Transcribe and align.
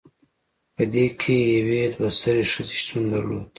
پدې 0.75 1.05
کې 1.19 1.35
یوې 1.57 1.81
دوه 1.93 2.09
سرې 2.19 2.43
ښځې 2.51 2.75
شتون 2.81 3.03
درلود 3.11 3.45